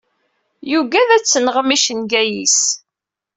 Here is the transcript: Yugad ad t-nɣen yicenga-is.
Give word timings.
Yugad 0.71 1.09
ad 1.15 1.23
t-nɣen 1.23 1.73
yicenga-is. 1.75 2.59